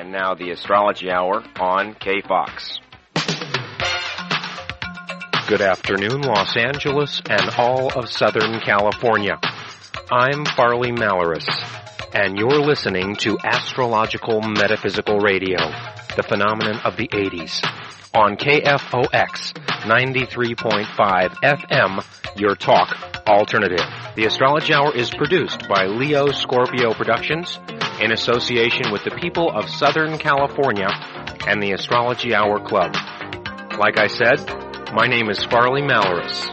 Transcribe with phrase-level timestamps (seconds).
[0.00, 2.78] And now the Astrology Hour on KFOX.
[5.46, 9.38] Good afternoon, Los Angeles and all of Southern California.
[10.10, 11.46] I'm Farley Malaris,
[12.14, 15.58] and you're listening to Astrological Metaphysical Radio,
[16.16, 17.62] the phenomenon of the 80s.
[18.14, 19.52] On KFOX
[19.84, 22.96] 93.5 FM, your talk
[23.28, 23.84] alternative.
[24.16, 27.58] The Astrology Hour is produced by Leo Scorpio Productions
[28.00, 30.88] in association with the people of Southern California
[31.46, 32.94] and the Astrology Hour Club.
[33.78, 34.40] Like I said,
[34.94, 36.48] my name is Farley Malaris.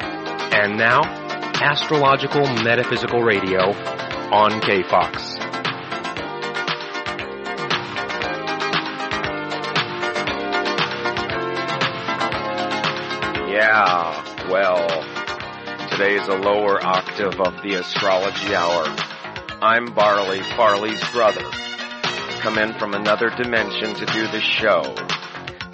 [0.54, 1.02] And now,
[1.62, 3.72] Astrological Metaphysical Radio
[4.32, 5.38] on KFOX.
[13.50, 14.88] Yeah, well,
[15.90, 19.07] today is a lower octave of the Astrology Hour.
[19.60, 21.50] I'm Barley, Farley's brother.
[22.42, 24.94] Come in from another dimension to do the show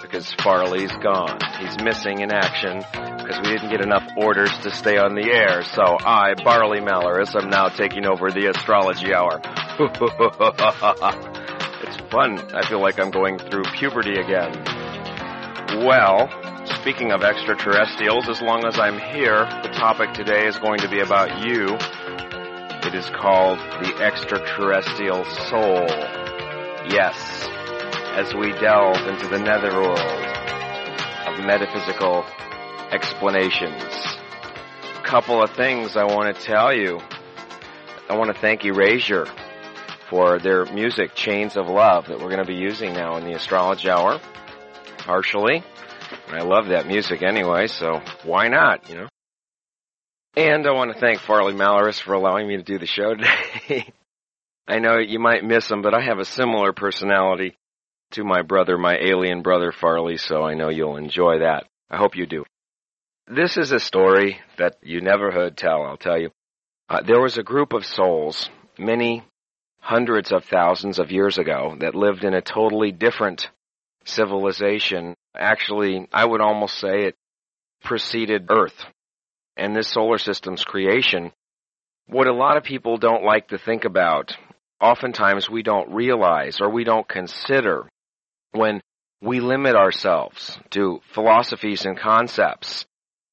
[0.00, 1.38] because Farley's gone.
[1.60, 5.62] He's missing in action because we didn't get enough orders to stay on the air.
[5.64, 9.42] So I, Barley Malaris, am now taking over the Astrology Hour.
[11.82, 12.38] it's fun.
[12.54, 14.64] I feel like I'm going through puberty again.
[15.84, 16.30] Well,
[16.80, 21.00] speaking of extraterrestrials, as long as I'm here, the topic today is going to be
[21.00, 21.76] about you.
[22.94, 25.84] It is called the extraterrestrial soul.
[26.88, 27.18] Yes,
[28.14, 29.98] as we delve into the netherworld
[31.26, 32.24] of metaphysical
[32.92, 33.82] explanations.
[33.82, 37.00] a Couple of things I want to tell you.
[38.08, 39.26] I want to thank Erasure
[40.08, 43.34] for their music, Chains of Love, that we're going to be using now in the
[43.34, 44.20] Astrology Hour,
[44.98, 45.64] partially.
[46.28, 49.08] I love that music anyway, so why not, you know?
[50.36, 53.92] And I want to thank Farley Malaris for allowing me to do the show today.
[54.66, 57.56] I know you might miss him, but I have a similar personality
[58.12, 61.66] to my brother, my alien brother Farley, so I know you'll enjoy that.
[61.88, 62.44] I hope you do.
[63.28, 66.30] This is a story that you never heard tell, I'll tell you.
[66.88, 69.22] Uh, there was a group of souls, many
[69.78, 73.50] hundreds of thousands of years ago, that lived in a totally different
[74.04, 75.14] civilization.
[75.36, 77.14] Actually, I would almost say it
[77.84, 78.84] preceded Earth
[79.56, 81.32] and this solar system's creation.
[82.06, 84.36] What a lot of people don't like to think about,
[84.80, 87.88] oftentimes we don't realize or we don't consider
[88.52, 88.80] when
[89.22, 92.84] we limit ourselves to philosophies and concepts.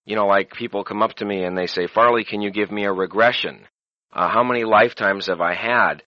[0.05, 2.71] You know, like people come up to me and they say, Farley, can you give
[2.71, 3.67] me a regression?
[4.13, 6.03] Uh, how many lifetimes have I had?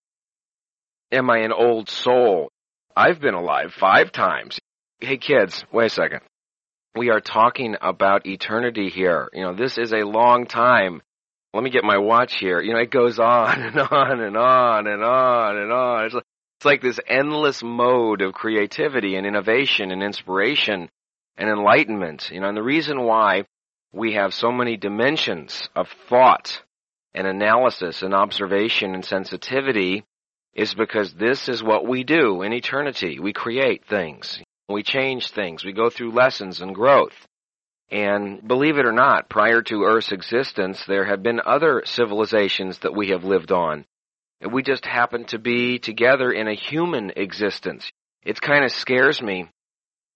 [1.12, 2.50] Am I an old soul?
[2.96, 4.58] I've been alive five times.
[5.00, 6.20] Hey kids, wait a second.
[6.96, 9.28] We are talking about eternity here.
[9.32, 11.02] You know, this is a long time.
[11.52, 12.60] Let me get my watch here.
[12.60, 16.04] You know, it goes on and on and on and on and on.
[16.04, 16.24] It's like,
[16.58, 20.88] it's like this endless mode of creativity and innovation and inspiration
[21.36, 22.30] and enlightenment.
[22.30, 23.44] You know, and the reason why
[23.92, 26.62] we have so many dimensions of thought
[27.12, 30.04] and analysis and observation and sensitivity
[30.54, 33.18] is because this is what we do in eternity.
[33.18, 34.40] We create things.
[34.68, 35.64] We change things.
[35.64, 37.14] We go through lessons and growth.
[37.90, 42.94] And believe it or not, prior to Earth's existence, there have been other civilizations that
[42.94, 43.84] we have lived on.
[44.40, 47.90] And we just happen to be together in a human existence.
[48.24, 49.48] It kind of scares me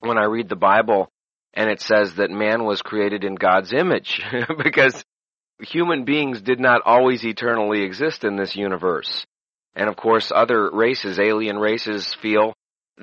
[0.01, 1.09] when I read the Bible
[1.55, 4.23] and it says that man was created in God's image
[4.63, 5.05] because
[5.61, 9.27] human beings did not always eternally exist in this universe.
[9.75, 12.55] And of course, other races, alien races, feel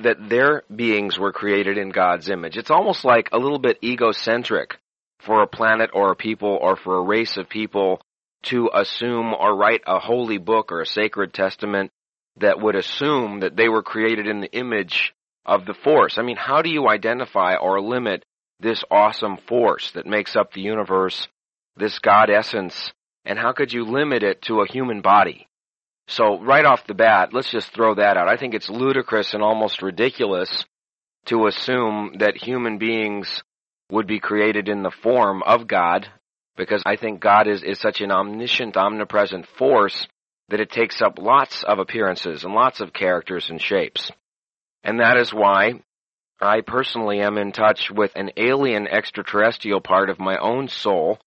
[0.03, 2.57] that their beings were created in God's image.
[2.57, 4.77] It's almost like a little bit egocentric
[5.19, 8.01] for a planet or a people or for a race of people
[8.43, 11.91] to assume or write a holy book or a sacred testament
[12.37, 15.13] that would assume that they were created in the image
[15.45, 16.17] of the force.
[16.17, 18.25] I mean, how do you identify or limit
[18.59, 21.27] this awesome force that makes up the universe,
[21.75, 22.91] this God essence,
[23.25, 25.47] and how could you limit it to a human body?
[26.07, 28.27] So right off the bat, let's just throw that out.
[28.27, 30.65] I think it's ludicrous and almost ridiculous
[31.25, 33.43] to assume that human beings
[33.89, 36.07] would be created in the form of God,
[36.57, 40.07] because I think God is, is such an omniscient, omnipresent force
[40.49, 44.11] that it takes up lots of appearances and lots of characters and shapes.
[44.83, 45.81] And that is why
[46.39, 51.17] I personally am in touch with an alien extraterrestrial part of my own soul,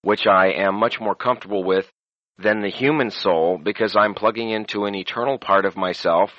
[0.00, 1.90] which I am much more comfortable with
[2.38, 6.30] than the human soul because I'm plugging into an eternal part of myself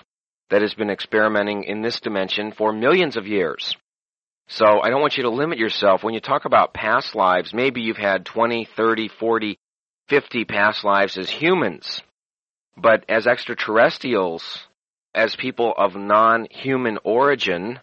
[0.50, 3.76] that has been experimenting in this dimension for millions of years.
[4.48, 6.04] So I don't want you to limit yourself.
[6.04, 9.58] When you talk about past lives, maybe you've had 20, 30, 40,
[10.10, 12.02] 50 past lives as humans.
[12.76, 14.68] But as extraterrestrials,
[15.16, 17.80] as people of non-human origin,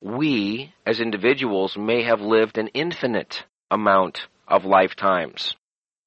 [0.00, 5.54] we as individuals may have lived an infinite amount of lifetimes.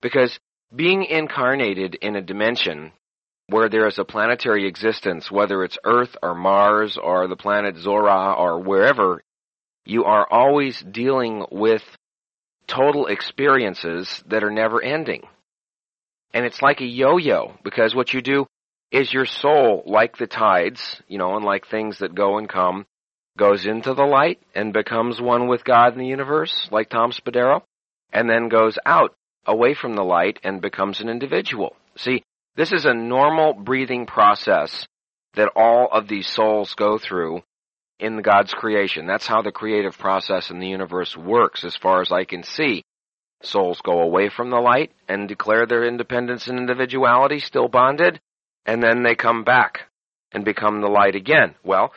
[0.02, 0.40] Because
[0.74, 2.92] being incarnated in a dimension
[3.48, 8.34] where there is a planetary existence, whether it's Earth or Mars or the planet Zora
[8.34, 9.22] or wherever,
[9.86, 11.84] you are always dealing with
[12.68, 15.24] total experiences that are never ending.
[16.34, 18.46] And it's like a yo-yo because what you do
[18.92, 22.86] is your soul, like the tides, you know, and like things that go and come,
[23.38, 27.62] goes into the light and becomes one with God in the universe, like Tom Spadero,
[28.14, 29.16] and then goes out
[29.46, 31.76] away from the light and becomes an individual.
[31.98, 32.24] See,
[32.56, 34.86] this is a normal breathing process
[35.36, 37.42] that all of these souls go through
[38.00, 39.08] in God's creation.
[39.08, 42.84] That's how the creative process in the universe works as far as I can see.
[43.44, 48.20] Souls go away from the light and declare their independence and individuality, still bonded,
[48.66, 49.88] and then they come back
[50.32, 51.56] and become the light again.
[51.64, 51.94] Well,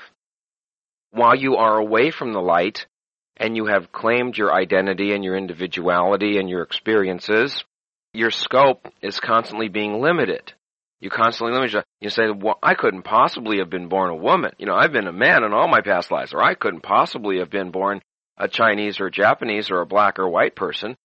[1.11, 2.87] while you are away from the light
[3.37, 7.65] and you have claimed your identity and your individuality and your experiences,
[8.13, 10.53] your scope is constantly being limited.
[11.01, 11.85] You constantly limit.
[12.01, 14.53] You say, "Well, I couldn't possibly have been born a woman.
[14.59, 17.41] You know, I've been a man in all my past lives, or I couldn't possibly
[17.41, 18.01] have been born
[18.39, 20.97] a Chinese or a Japanese or a black or white person."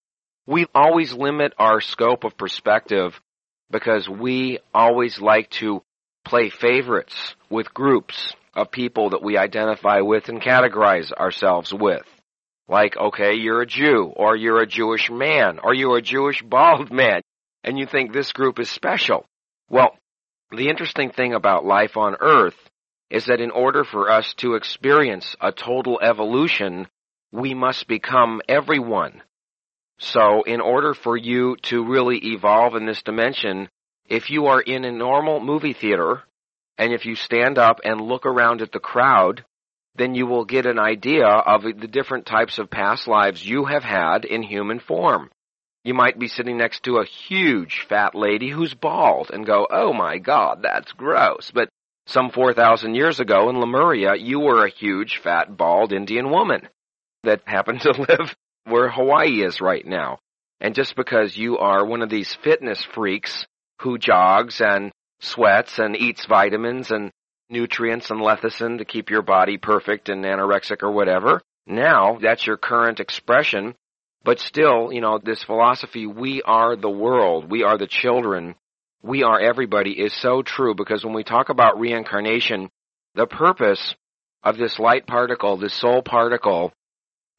[0.47, 3.19] We always limit our scope of perspective
[3.69, 5.83] because we always like to
[6.25, 12.05] play favorites with groups of people that we identify with and categorize ourselves with.
[12.69, 16.91] Like, okay, you're a Jew, or you're a Jewish man, or you're a Jewish bald
[16.91, 17.21] man,
[17.63, 19.25] and you think this group is special.
[19.69, 19.97] Well,
[20.51, 22.55] the interesting thing about life on Earth
[23.09, 26.87] is that in order for us to experience a total evolution,
[27.31, 29.23] we must become everyone.
[29.97, 33.67] So in order for you to really evolve in this dimension,
[34.05, 36.21] if you are in a normal movie theater,
[36.77, 39.43] and if you stand up and look around at the crowd,
[39.99, 43.83] then you will get an idea of the different types of past lives you have
[43.83, 45.29] had in human form.
[45.83, 49.91] You might be sitting next to a huge fat lady who's bald and go, oh
[49.91, 51.51] my god, that's gross.
[51.53, 51.69] But
[52.07, 56.67] some 4,000 years ago in Lemuria, you were a huge fat bald Indian woman
[57.23, 58.35] that happened to live
[58.65, 60.19] where Hawaii is right now.
[60.61, 63.45] And just because you are one of these fitness freaks
[63.81, 67.11] who jogs and sweats and eats vitamins and
[67.49, 71.41] nutrients and lecithin to keep your body perfect and anorexic or whatever.
[71.65, 73.75] Now, that's your current expression.
[74.23, 78.55] But still, you know, this philosophy, we are the world, we are the children,
[79.01, 82.69] we are everybody is so true because when we talk about reincarnation,
[83.15, 83.95] the purpose
[84.43, 86.73] of this light particle, this soul particle,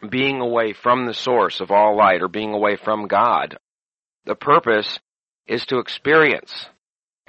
[0.09, 3.59] being away from the source of all light or being away from God,
[4.25, 4.99] the purpose
[5.47, 6.67] is to experience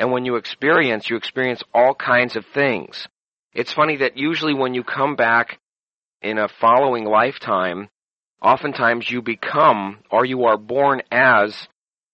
[0.02, 3.08] and when you experience, you experience all kinds of things.
[3.54, 5.60] It's funny that usually when you come back
[6.24, 7.88] in a following lifetime,
[8.42, 11.68] oftentimes you become or you are born as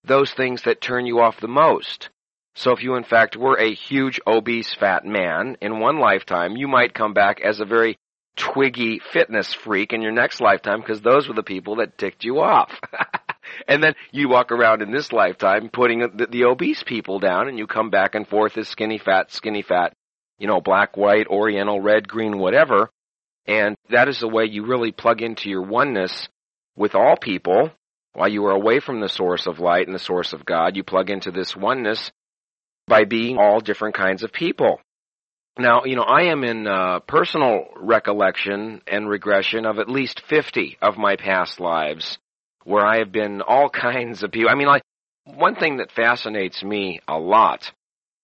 [0.04, 2.10] those things that turn you off the most.
[2.56, 6.68] So if you in fact were a huge obese fat man in one lifetime, you
[6.68, 7.98] might come back as a very
[8.36, 12.42] twiggy fitness freak in your next lifetime because those were the people that ticked you
[12.42, 12.82] off.
[13.68, 17.58] and then you walk around in this lifetime putting the, the obese people down and
[17.58, 19.94] you come back and forth as skinny fat, skinny fat,
[20.38, 22.90] you know, black, white, oriental, red, green, whatever.
[23.46, 26.28] And that is the way you really plug into your oneness
[26.76, 27.72] with all people.
[28.14, 30.84] While you are away from the source of light and the source of God, you
[30.84, 32.12] plug into this oneness
[32.88, 34.80] by being all different kinds of people.
[35.60, 40.78] Now, you know, I am in uh, personal recollection and regression of at least 50
[40.82, 42.18] of my past lives
[42.68, 44.50] where I have been all kinds of people.
[44.50, 44.84] I mean, like,
[45.24, 47.72] one thing that fascinates me a lot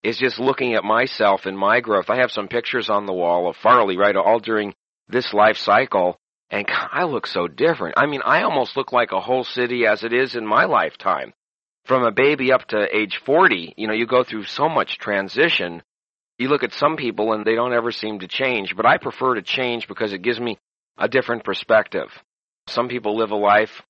[0.03, 2.09] is just looking at myself and my growth.
[2.09, 4.73] I have some pictures on the wall of Farley, right, all during
[5.07, 6.17] this life cycle,
[6.49, 7.95] and I look so different.
[7.97, 11.33] I mean, I almost look like a whole city as it is in my lifetime.
[11.85, 15.83] From a baby up to age 40, you know, you go through so much transition.
[16.37, 19.35] You look at some people and they don't ever seem to change, but I prefer
[19.35, 20.57] to change because it gives me
[20.97, 22.07] a different perspective.
[22.67, 23.83] Some people live a life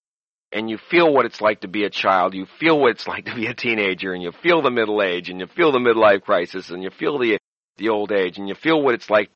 [0.54, 3.26] and you feel what it's like to be a child, you feel what it's like
[3.26, 6.22] to be a teenager, and you feel the middle age, and you feel the midlife
[6.22, 7.38] crisis, and you feel the
[7.78, 9.30] the old age, and you feel what it's like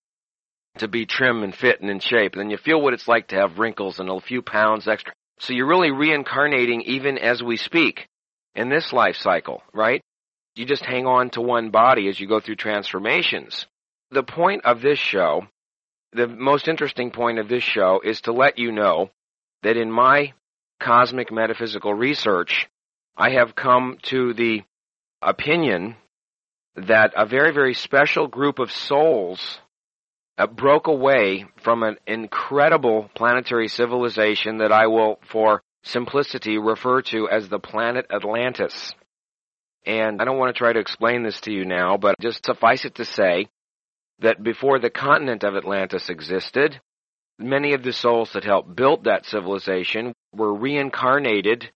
[0.78, 3.30] to be trim and fit and in shape, and then you feel what it's like
[3.30, 5.14] to have wrinkles and a few pounds extra.
[5.40, 8.08] So you're really reincarnating even as we speak
[8.56, 10.02] in this life cycle, right?
[10.56, 13.68] You just hang on to one body as you go through transformations.
[14.12, 15.48] The point of this show,
[16.14, 19.12] the most interesting point of this show is to let you know
[19.64, 20.34] that in my
[20.80, 22.68] cosmic metaphysical research,
[23.16, 24.64] I have come to the
[25.22, 25.96] opinion
[26.76, 29.60] that a very, very special group of souls
[30.38, 37.28] uh, broke away from an incredible planetary civilization that I will, for simplicity, refer to
[37.30, 38.94] as the planet Atlantis.
[39.86, 42.86] And I don't want to try to explain this to you now, but just suffice
[42.86, 43.48] it to say
[44.20, 46.80] that before the continent of Atlantis existed,
[47.40, 51.70] many of the souls that helped build that civilization were reincarnated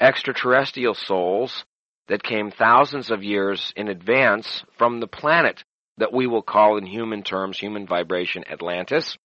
[0.00, 1.64] extraterrestrial souls
[2.08, 5.64] that came thousands of years in advance from the planet
[5.98, 9.16] that we will call in human terms, human vibration Atlantis.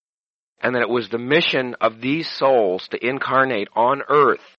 [0.61, 4.57] And that it was the mission of these souls to incarnate on Earth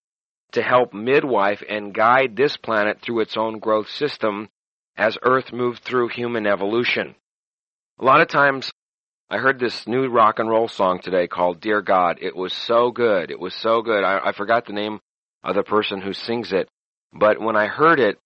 [0.53, 4.49] to help midwife and guide this planet through its own growth system
[4.97, 7.15] as Earth moved through human evolution.
[7.99, 8.71] A lot of times,
[9.33, 12.19] I heard this new rock and roll song today called Dear God.
[12.21, 13.31] It was so good.
[13.31, 14.05] It was so good.
[14.05, 15.01] I, I forgot the name
[15.43, 16.69] of the person who sings it,
[17.15, 18.19] but when I heard it,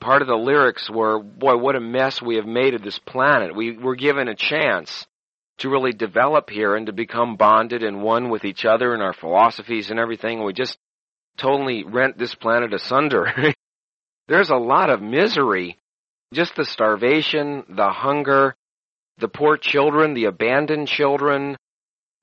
[0.00, 3.54] part of the lyrics were, boy, what a mess we have made of this planet.
[3.54, 5.06] We were given a chance
[5.58, 9.12] to really develop here and to become bonded and one with each other and our
[9.12, 10.42] philosophies and everything.
[10.42, 10.78] We just
[11.36, 13.52] totally rent this planet asunder.
[14.28, 15.76] There's a lot of misery.
[16.32, 18.56] Just the starvation, the hunger,
[19.18, 21.56] the poor children, the abandoned children,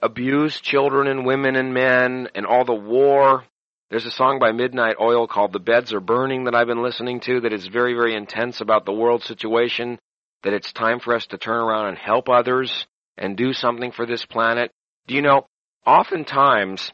[0.01, 3.45] abused children and women and men, and all the war.
[3.89, 7.19] There's a song by Midnight Oil called The Beds Are Burning that I've been listening
[7.21, 9.99] to that is very, very intense about the world situation,
[10.43, 14.05] that it's time for us to turn around and help others and do something for
[14.05, 14.71] this planet.
[15.07, 15.45] Do you know,
[15.85, 16.91] oftentimes,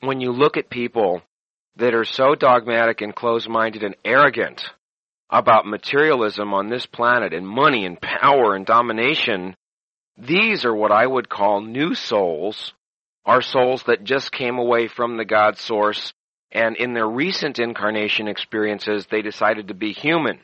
[0.00, 1.22] when you look at people
[1.76, 4.62] that are so dogmatic and closed-minded and arrogant
[5.32, 9.56] about materialism on this planet and money and power and domination,
[10.18, 12.74] these are what I would call new souls,
[13.24, 16.12] are souls that just came away from the God source
[16.50, 20.38] and in their recent incarnation experiences they decided to be human.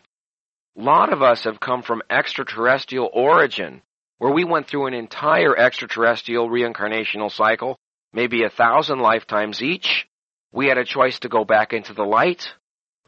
[0.79, 3.83] A lot of us have come from extraterrestrial origin
[4.17, 7.79] where we went through an entire extraterrestrial reincarnational cycle,
[8.15, 10.09] maybe a thousand lifetimes each,
[10.51, 12.55] we had a choice to go back into the light,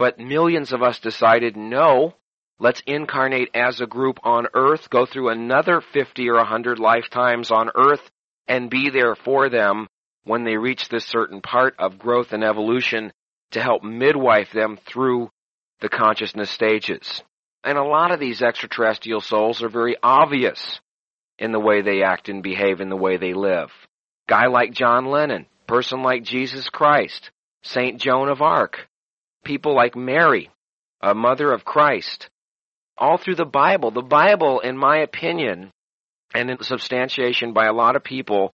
[0.00, 2.14] but millions of us decided no,
[2.58, 7.68] let's incarnate as a group on earth, go through another 50 or 100 lifetimes on
[7.74, 8.00] earth,
[8.48, 9.88] and be there for them
[10.24, 13.12] when they reach this certain part of growth and evolution
[13.50, 15.28] to help midwife them through
[15.82, 17.22] the consciousness stages.
[17.62, 20.80] And a lot of these extraterrestrial souls are very obvious
[21.38, 23.68] in the way they act and behave, in the way they live.
[24.30, 27.30] Guy like John Lennon, person like Jesus Christ,
[27.62, 28.88] Saint Joan of Arc,
[29.50, 30.48] people like Mary,
[31.00, 32.28] a mother of Christ,
[32.96, 33.90] all through the Bible.
[33.90, 35.72] The Bible, in my opinion,
[36.32, 38.52] and in substantiation by a lot of people,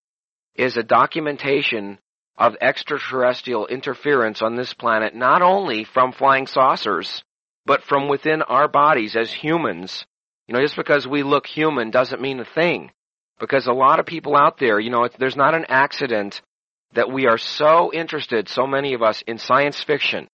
[0.55, 1.99] is a documentation
[2.39, 7.23] of extraterrestrial interference on this planet, not only from flying saucers,
[7.67, 10.07] but from within our bodies as humans.
[10.49, 12.91] You know, just because we look human doesn't mean a thing.
[13.39, 16.41] Because a lot of people out there, you know, there's not an accident
[16.95, 20.27] that we are so interested, so many of us, in science fiction.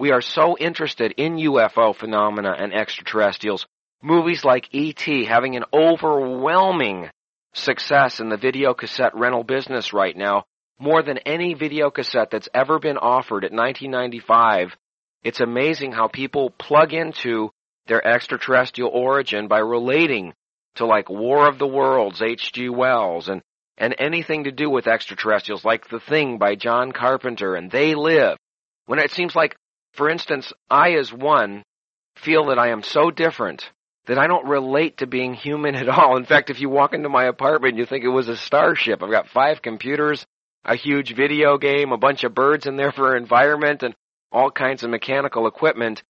[0.00, 3.66] We are so interested in UFO phenomena and extraterrestrials.
[4.02, 5.26] Movies like E.T.
[5.26, 7.10] having an overwhelming
[7.52, 10.44] success in the video cassette rental business right now,
[10.78, 14.74] more than any video cassette that's ever been offered at 1995.
[15.22, 17.50] It's amazing how people plug into
[17.86, 20.32] their extraterrestrial origin by relating
[20.76, 22.70] to like War of the Worlds, H.G.
[22.70, 23.42] Wells, and
[23.76, 28.38] and anything to do with extraterrestrials, like The Thing by John Carpenter, and They Live.
[28.86, 29.56] When it seems like,
[29.92, 31.64] for instance, I as one
[32.16, 33.70] feel that I am so different
[34.06, 36.16] that I don't relate to being human at all.
[36.16, 39.02] In fact, if you walk into my apartment, you think it was a starship.
[39.02, 40.24] I've got five computers,
[40.64, 43.94] a huge video game, a bunch of birds in there for environment, and
[44.32, 46.02] all kinds of mechanical equipment.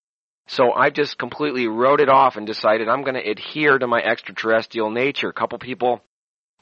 [0.48, 4.02] So I just completely wrote it off and decided I'm going to adhere to my
[4.02, 5.28] extraterrestrial nature.
[5.28, 6.02] A couple people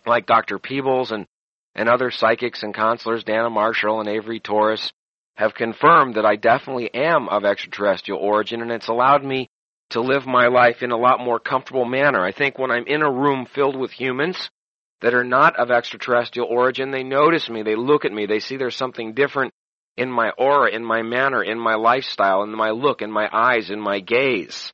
[0.07, 0.59] like Dr.
[0.59, 1.27] Peebles and,
[1.75, 4.93] and other psychics and counselors, Dana Marshall and Avery Torres,
[5.39, 9.49] have confirmed that I definitely am of extraterrestrial origin, and it's allowed me
[9.91, 12.25] to live my life in a lot more comfortable manner.
[12.25, 14.51] I think when I'm in a room filled with humans
[15.01, 18.57] that are not of extraterrestrial origin, they notice me, they look at me, they see
[18.57, 19.55] there's something different
[19.97, 23.71] in my aura, in my manner, in my lifestyle, in my look, in my eyes,
[23.71, 24.73] in my gaze.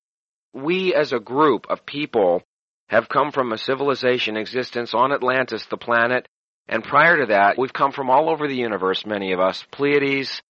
[0.55, 2.43] We as a group of people
[2.89, 6.27] have come from a civilization existence on Atlantis, the planet,
[6.69, 9.63] and prior to that, we've come from all over the universe, many of us.
[9.71, 10.41] Pleiades,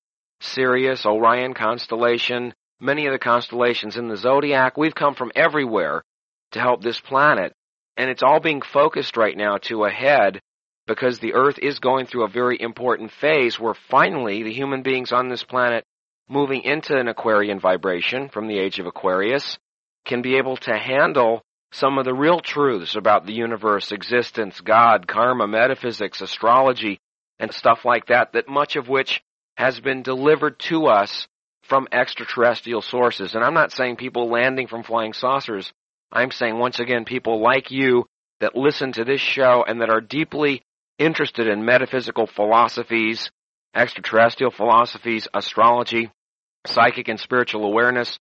[0.40, 4.76] Sirius, Orion constellation, many of the constellations in the zodiac.
[4.76, 6.02] We've come from everywhere
[6.52, 7.52] to help this planet.
[7.96, 10.40] And it's all being focused right now to a head
[10.86, 15.12] because the Earth is going through a very important phase where finally the human beings
[15.12, 15.84] on this planet
[16.28, 19.58] moving into an Aquarian vibration from the age of Aquarius
[20.04, 25.08] can be able to handle some of the real truths about the universe, existence, God,
[25.08, 27.00] karma, metaphysics, astrology,
[27.38, 29.20] and stuff like that, that much of which
[29.56, 31.26] has been delivered to us
[31.62, 33.34] from extraterrestrial sources.
[33.34, 35.72] And I'm not saying people landing from flying saucers.
[36.12, 38.06] I'm saying once again people like you
[38.40, 40.62] that listen to this show and that are deeply
[40.98, 43.30] interested in metaphysical philosophies,
[43.74, 46.10] extraterrestrial philosophies, astrology,
[46.66, 48.18] psychic and spiritual awareness.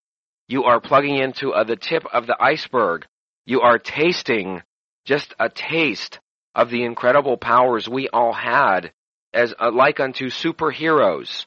[0.48, 3.06] You are plugging into uh, the tip of the iceberg.
[3.46, 4.62] You are tasting
[5.04, 6.18] just a taste
[6.54, 8.92] of the incredible powers we all had
[9.34, 11.46] as uh, like unto superheroes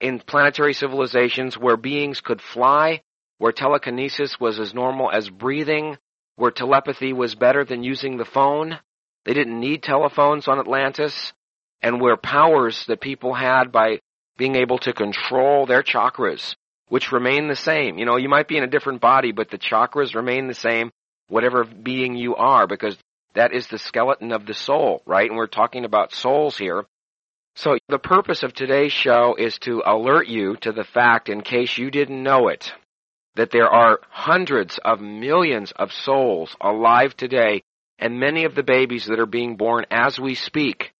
[0.00, 3.02] in planetary civilizations where beings could fly,
[3.38, 5.96] where telekinesis was as normal as breathing,
[6.36, 8.78] where telepathy was better than using the phone.
[9.24, 11.32] They didn't need telephones on Atlantis,
[11.82, 14.00] and where powers that people had by
[14.38, 16.54] being able to control their chakras,
[16.88, 17.98] which remain the same.
[17.98, 20.90] You know, you might be in a different body, but the chakras remain the same,
[21.28, 22.96] whatever being you are, because
[23.34, 25.28] that is the skeleton of the soul, right?
[25.28, 26.84] And we're talking about souls here.
[27.56, 31.78] So the purpose of today's show is to alert you to the fact, in case
[31.78, 32.70] you didn't know it,
[33.34, 37.62] that there are hundreds of millions of souls alive today,
[37.98, 40.92] and many of the babies that are being born as we speak,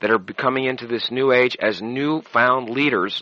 [0.00, 3.20] that are coming into this new age as newfound leaders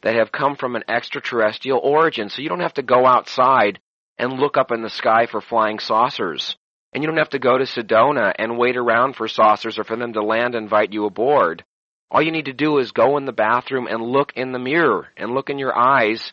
[0.00, 2.30] that have come from an extraterrestrial origin.
[2.30, 3.80] So you don't have to go outside
[4.16, 6.56] and look up in the sky for flying saucers.
[6.94, 9.96] And you don't have to go to Sedona and wait around for saucers or for
[9.96, 11.64] them to land and invite you aboard.
[12.10, 15.08] All you need to do is go in the bathroom and look in the mirror
[15.16, 16.32] and look in your eyes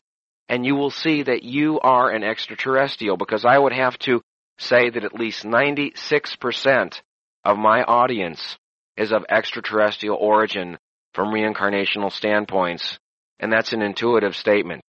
[0.50, 4.22] and you will see that you are an extraterrestrial because I would have to
[4.58, 7.02] say that at least 96%
[7.44, 8.58] of my audience
[8.96, 10.78] is of extraterrestrial origin
[11.14, 12.98] from reincarnational standpoints.
[13.40, 14.82] And that's an intuitive statement.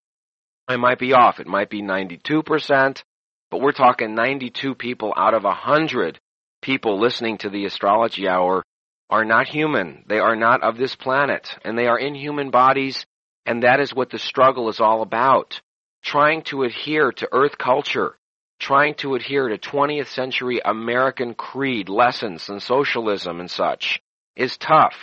[0.67, 1.39] I might be off.
[1.39, 3.03] It might be 92%,
[3.51, 6.19] but we're talking 92 people out of 100
[6.61, 8.63] people listening to the astrology hour
[9.09, 10.03] are not human.
[10.07, 13.05] They are not of this planet, and they are in human bodies,
[13.45, 15.61] and that is what the struggle is all about.
[16.03, 18.15] Trying to adhere to Earth culture,
[18.59, 23.99] trying to adhere to 20th century American creed lessons and socialism and such
[24.35, 24.95] is tough.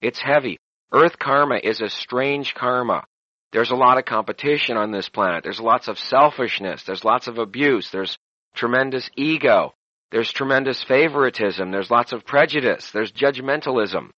[0.00, 0.58] It's heavy.
[0.92, 3.04] Earth karma is a strange karma.
[3.52, 5.44] There's a lot of competition on this planet.
[5.44, 6.82] There's lots of selfishness.
[6.84, 7.90] There's lots of abuse.
[7.90, 8.16] There's
[8.54, 9.74] tremendous ego.
[10.12, 11.70] There's tremendous favoritism.
[11.70, 12.90] There's lots of prejudice.
[12.90, 14.10] There's judgmentalism.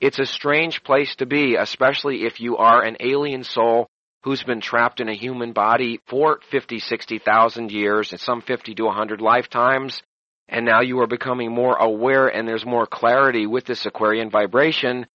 [0.00, 3.86] It's a strange place to be, especially if you are an alien soul
[4.24, 8.84] who's been trapped in a human body for 50, 60,000 years and some 50 to
[8.86, 10.02] 100 lifetimes.
[10.48, 15.06] And now you are becoming more aware and there's more clarity with this Aquarian vibration.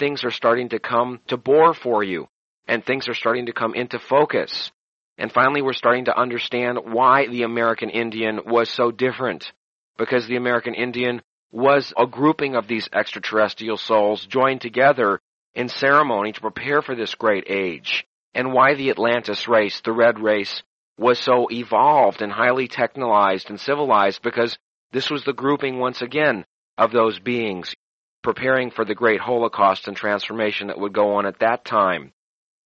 [0.00, 2.26] Things are starting to come to bore for you
[2.66, 4.72] and things are starting to come into focus.
[5.16, 9.52] And finally, we're starting to understand why the American Indian was so different
[10.00, 11.20] because the American Indian
[11.52, 15.20] was a grouping of these extraterrestrial souls joined together
[15.54, 20.18] in ceremony to prepare for this great age, and why the Atlantis race, the red
[20.18, 20.62] race,
[20.96, 24.56] was so evolved and highly technologized and civilized because
[24.90, 26.46] this was the grouping once again
[26.78, 27.74] of those beings
[28.22, 32.12] preparing for the great Holocaust and transformation that would go on at that time.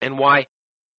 [0.00, 0.46] And why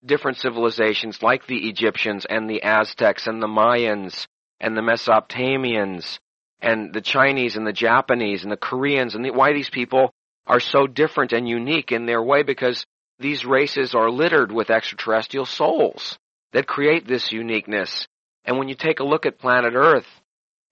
[0.06, 4.28] different civilizations like the Egyptians and the Aztecs and the Mayans
[4.60, 6.20] and the Mesopotamians
[6.66, 10.12] and the Chinese and the Japanese and the Koreans and the, why these people
[10.48, 12.86] are so different and unique in their way because
[13.20, 16.18] these races are littered with extraterrestrial souls
[16.54, 18.08] that create this uniqueness.
[18.44, 20.08] And when you take a look at planet Earth,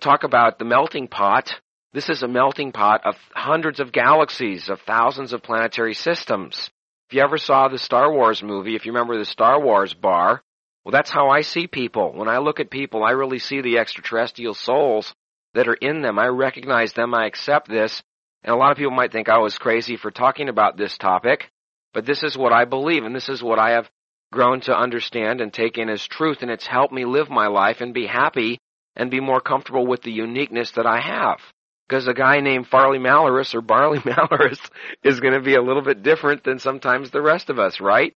[0.02, 1.54] talk about the melting pot,
[1.94, 6.72] this is a melting pot of hundreds of galaxies, of thousands of planetary systems.
[7.08, 10.42] If you ever saw the Star Wars movie, if you remember the Star Wars bar,
[10.84, 12.14] well, that's how I see people.
[12.14, 15.14] When I look at people, I really see the extraterrestrial souls
[15.54, 16.20] that are in them.
[16.20, 17.14] I recognize them.
[17.14, 18.02] I accept this.
[18.44, 21.50] And a lot of people might think I was crazy for talking about this topic,
[21.94, 23.90] but this is what I believe and this is what I have
[24.32, 27.80] grown to understand and take in as truth and it's helped me live my life
[27.80, 28.60] and be happy
[28.96, 31.40] and be more comfortable with the uniqueness that I have.
[31.88, 34.60] Because a guy named Farley Malaris or Barley Malaris
[35.04, 38.14] is going to be a little bit different than sometimes the rest of us, right?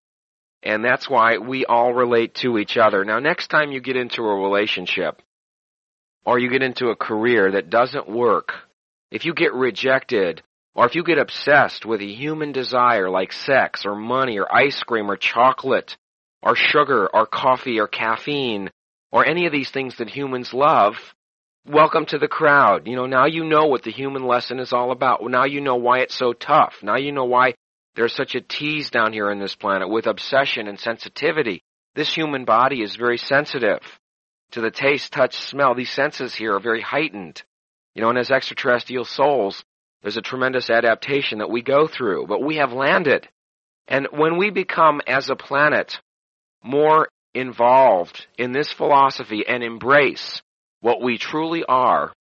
[0.62, 3.05] And that's why we all relate to each other.
[3.05, 5.20] Now, next time you get into a relationship,
[6.27, 8.53] or you get into a career that doesn't work,
[9.12, 10.43] if you get rejected,
[10.75, 14.83] or if you get obsessed with a human desire like sex or money or ice
[14.83, 15.97] cream or chocolate
[16.43, 18.71] or sugar or coffee or caffeine
[19.12, 20.97] or any of these things that humans love,
[21.65, 22.87] welcome to the crowd.
[22.87, 25.23] You know, now you know what the human lesson is all about.
[25.23, 26.75] Now you know why it's so tough.
[26.83, 27.55] Now you know why
[27.95, 31.62] there's such a tease down here on this planet with obsession and sensitivity.
[31.95, 33.81] This human body is very sensitive.
[34.53, 35.75] To the taste, touch, smell.
[35.75, 37.43] These senses here are very heightened.
[37.95, 39.65] You know, and as extraterrestrial souls,
[40.03, 43.29] there's a tremendous adaptation that we go through, but we have landed.
[43.89, 46.01] And when we become, as a planet,
[46.63, 50.43] more involved in this philosophy and embrace
[50.81, 52.13] what we truly are,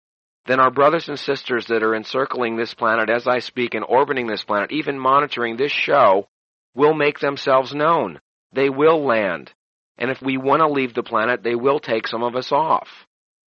[0.46, 4.26] then our brothers and sisters that are encircling this planet as I speak and orbiting
[4.26, 6.28] this planet, even monitoring this show,
[6.74, 8.20] will make themselves known.
[8.52, 9.52] They will land.
[9.98, 12.88] And if we want to leave the planet, they will take some of us off.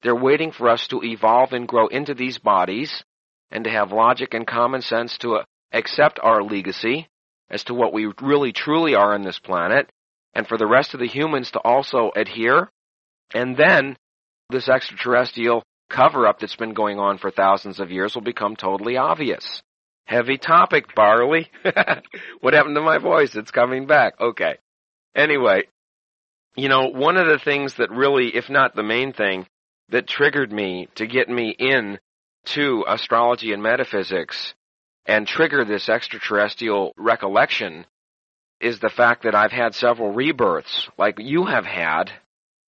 [0.01, 3.03] They're waiting for us to evolve and grow into these bodies
[3.51, 7.07] and to have logic and common sense to uh, accept our legacy
[7.49, 9.89] as to what we really truly are on this planet
[10.33, 12.69] and for the rest of the humans to also adhere.
[13.33, 13.97] And then
[14.49, 18.97] this extraterrestrial cover up that's been going on for thousands of years will become totally
[18.97, 19.61] obvious.
[20.05, 21.51] Heavy topic, Barley.
[22.41, 23.35] what happened to my voice?
[23.35, 24.19] It's coming back.
[24.19, 24.57] Okay.
[25.15, 25.63] Anyway,
[26.55, 29.47] you know, one of the things that really, if not the main thing,
[29.89, 31.99] that triggered me to get me in
[32.45, 34.53] to astrology and metaphysics
[35.05, 37.85] and trigger this extraterrestrial recollection
[38.61, 42.11] is the fact that I've had several rebirths, like you have had,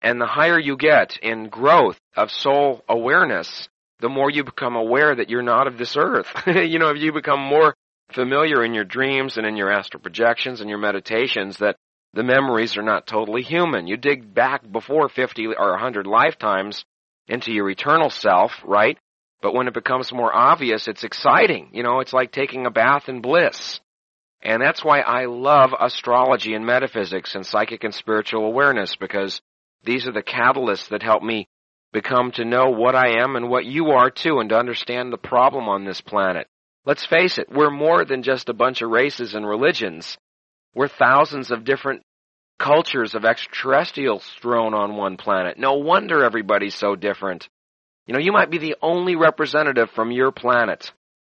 [0.02, 5.14] and the higher you get in growth of soul awareness, the more you become aware
[5.14, 6.28] that you're not of this earth.
[6.48, 7.76] you know, if you become more
[8.14, 11.76] familiar in your dreams and in your astral projections and your meditations that
[12.14, 13.88] the memories are not totally human.
[13.88, 16.84] You dig back before 50 or 100 lifetimes
[17.28, 18.98] into your eternal self, right?
[19.42, 21.70] But when it becomes more obvious, it's exciting.
[21.74, 23.80] You know, it's like taking a bath in bliss.
[24.44, 29.42] And that's why I love astrology and metaphysics and psychic and spiritual awareness because
[29.84, 31.48] these are the catalysts that help me
[31.94, 35.18] become to know what I am and what you are too and to understand the
[35.18, 36.48] problem on this planet.
[36.86, 40.18] Let's face it, we're more than just a bunch of races and religions.
[40.74, 42.04] We're thousands of different
[42.60, 45.58] cultures of extraterrestrials thrown on one planet.
[45.58, 47.50] No wonder everybody's so different.
[48.06, 50.92] You know, you might be the only representative from your planet.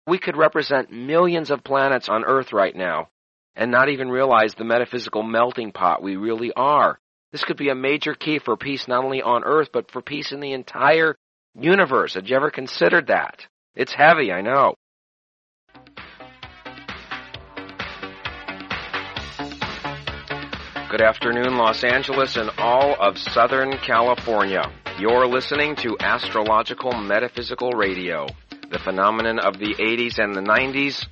[0.06, 3.10] We could represent millions of planets on Earth right now
[3.56, 7.00] and not even realize the metaphysical melting pot we really are.
[7.32, 10.32] This could be a major key for peace not only on Earth, but for peace
[10.32, 11.16] in the entire
[11.56, 12.16] universe.
[12.16, 13.48] Had you ever considered that?
[13.76, 14.76] It's heavy, I know.
[20.94, 24.72] Good afternoon, Los Angeles and all of Southern California.
[25.00, 28.28] You're listening to Astrological Metaphysical Radio,
[28.70, 31.04] the phenomenon of the 80s and the 90s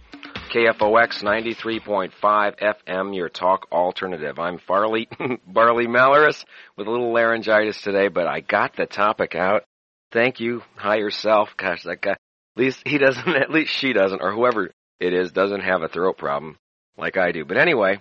[0.52, 4.38] KFOX 93.5 FM, your talk alternative.
[4.38, 5.10] I'm Farley,
[5.48, 6.46] Barley Malaris
[6.78, 9.63] with a little laryngitis today, but I got the topic out.
[10.12, 11.58] Thank you, higher self.
[11.58, 12.17] Gosh, that guy, at
[12.56, 16.20] least he doesn't, at least she doesn't, or whoever it is, doesn't have a throat
[16.20, 16.60] problem
[17.00, 17.46] like I do.
[17.46, 18.00] But anyway,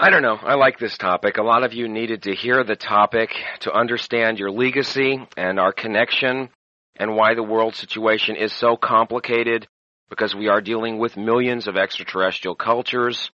[0.00, 0.38] I don't know.
[0.40, 1.38] I like this topic.
[1.38, 3.30] A lot of you needed to hear the topic
[3.60, 6.50] to understand your legacy and our connection
[6.94, 9.66] and why the world situation is so complicated
[10.08, 13.32] because we are dealing with millions of extraterrestrial cultures.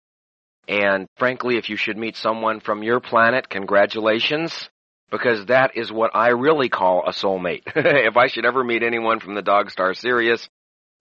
[0.67, 4.71] And frankly, if you should meet someone from your planet, congratulations,
[5.11, 7.65] because that is what I really call a soulmate.
[7.77, 10.49] if I should ever meet anyone from the dog star Sirius,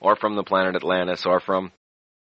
[0.01, 1.71] or from the planet Atlantis, or from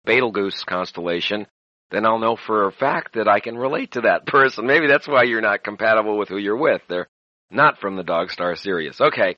[0.05, 1.47] Betelgeuse constellation,
[1.91, 4.65] then I'll know for a fact that I can relate to that person.
[4.65, 6.81] Maybe that's why you're not compatible with who you're with.
[6.87, 7.07] They're
[7.49, 8.99] not from the Dog Star Sirius.
[8.99, 9.35] Okay.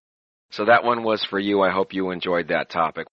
[0.51, 1.61] So that one was for you.
[1.61, 3.07] I hope you enjoyed that topic.